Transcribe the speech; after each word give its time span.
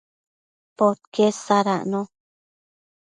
podquied 0.77 1.35
sadacno 1.45 2.01